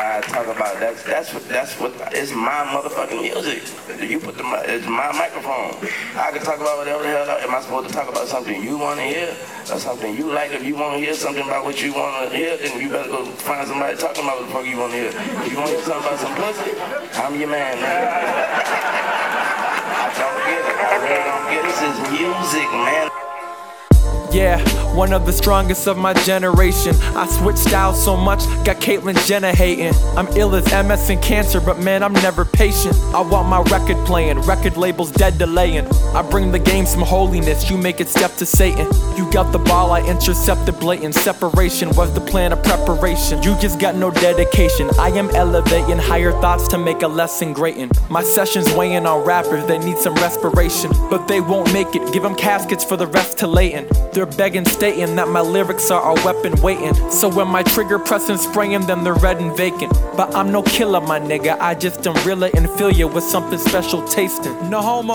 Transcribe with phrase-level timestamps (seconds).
[0.00, 3.60] why I talk about that's that's what that's what it's my motherfucking music.
[4.00, 5.76] You put the it's my microphone.
[6.16, 7.28] I can talk about whatever the hell.
[7.28, 9.28] Am I supposed to talk about something you want to hear
[9.68, 10.52] or something you like?
[10.52, 13.10] If you want to hear something about what you want to hear, then you better
[13.10, 15.12] go find somebody talking about what the fuck you want to hear.
[15.12, 16.72] If you want to hear something about some pussy,
[17.20, 18.08] I'm your man, man.
[20.00, 20.76] I don't get it.
[20.80, 21.68] I really don't get it.
[21.68, 23.19] This is music, man.
[24.32, 24.60] Yeah,
[24.94, 26.94] one of the strongest of my generation.
[27.16, 29.92] I switched styles so much, got Caitlyn Jenner hating.
[30.16, 32.94] I'm ill as MS and cancer, but man, I'm never patient.
[33.12, 35.88] I want my record playing, record labels dead delaying.
[36.14, 38.86] I bring the game some holiness, you make it step to Satan.
[39.16, 41.16] You got the ball, I intercepted blatant.
[41.16, 43.42] Separation was the plan of preparation.
[43.42, 44.88] You just got no dedication.
[44.98, 47.90] I am elevating higher thoughts to make a lesson greatin'.
[48.08, 50.92] My sessions weighing on rappers, they need some respiration.
[51.10, 53.88] But they won't make it, give them caskets for the rest to layin'.
[54.20, 56.92] They're begging, stating that my lyrics are a weapon waiting.
[57.10, 59.94] So when my trigger pressing, spraying, them, they're red and vacant.
[60.14, 61.58] But I'm no killer, my nigga.
[61.58, 64.52] I just am realer and fill you with something special tasting.
[64.68, 65.14] No homo.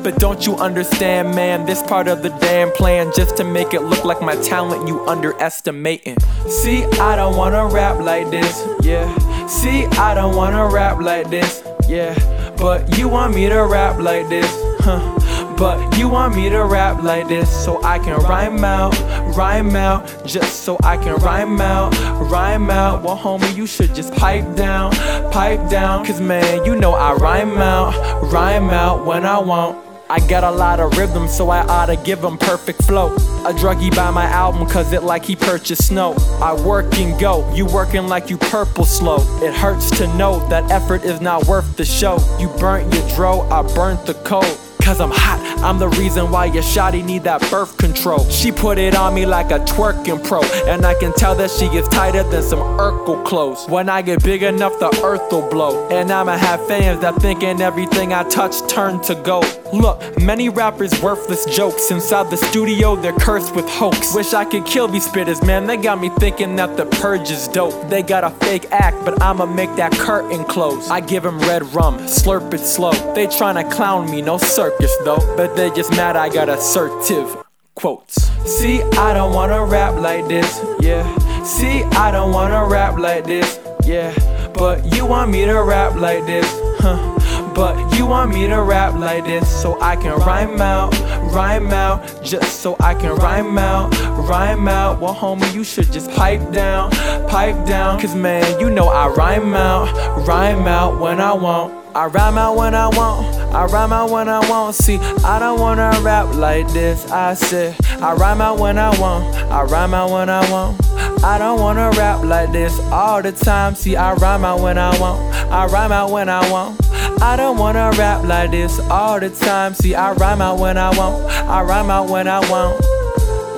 [0.00, 1.66] but don't you understand, man?
[1.66, 5.04] This part of the damn plan just to make it look like my talent you
[5.08, 6.16] underestimating.
[6.48, 9.12] See, I don't wanna rap like this, yeah.
[9.48, 12.14] See, I don't wanna rap like this, yeah.
[12.56, 14.46] But you want me to rap like this,
[14.84, 15.15] huh?
[15.56, 18.92] But you want me to rap like this so I can rhyme out,
[19.34, 21.94] rhyme out, just so I can rhyme out,
[22.30, 23.02] rhyme out.
[23.02, 24.92] Well, homie, you should just pipe down,
[25.32, 26.04] pipe down.
[26.04, 29.82] Cause man, you know I rhyme out, rhyme out when I want.
[30.10, 33.14] I got a lot of rhythm, so I oughta give him perfect flow.
[33.16, 36.14] A druggie buy my album, cause it like he purchased snow.
[36.42, 39.16] I work and go, you working like you purple slow.
[39.42, 42.18] It hurts to know that effort is not worth the show.
[42.38, 45.55] You burnt your dro, I burnt the code cause I'm hot.
[45.66, 48.24] I'm the reason why your shawty need that birth control.
[48.30, 51.66] She put it on me like a twerking pro, and I can tell that she
[51.66, 53.66] is tighter than some Urkel clothes.
[53.68, 57.60] When I get big enough, the earth will blow, and I'ma have fans that thinking
[57.60, 59.44] everything I touch turn to gold.
[59.72, 64.14] Look, many rappers worthless jokes inside the studio, they're cursed with hoax.
[64.14, 65.66] Wish I could kill these spitters, man.
[65.66, 67.90] They got me thinking that the purge is dope.
[67.90, 70.88] They got a fake act, but I'ma make that curtain close.
[70.88, 72.92] I give them red rum, slurp it slow.
[73.14, 77.36] They tryna clown me, no circus though, but they just mad I got assertive
[77.74, 78.14] quotes.
[78.44, 81.04] See, I don't wanna rap like this, yeah.
[81.42, 84.12] See, I don't wanna rap like this, yeah.
[84.52, 86.46] But you want me to rap like this,
[86.80, 87.52] huh?
[87.54, 90.92] But you want me to rap like this so I can rhyme out,
[91.32, 93.90] rhyme out, just so I can rhyme out,
[94.28, 95.00] rhyme out.
[95.00, 96.90] Well, homie, you should just pipe down,
[97.28, 97.98] pipe down.
[98.00, 101.85] Cause man, you know I rhyme out, rhyme out when I want.
[101.96, 104.74] I rhyme out when I want, I rhyme out when I want.
[104.74, 107.10] See, I don't wanna rap like this.
[107.10, 110.78] I said, I rhyme out when I want, I rhyme out when I want.
[111.24, 113.74] I don't wanna rap like this all the time.
[113.74, 116.78] See, I rhyme out when I want, I rhyme out when I want.
[117.22, 119.72] I don't wanna rap like this all the time.
[119.72, 122.78] See, I rhyme out when I want, I rhyme out when I want.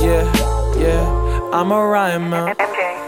[0.01, 0.23] Yeah,
[0.79, 3.08] yeah, I'm a rhyme out.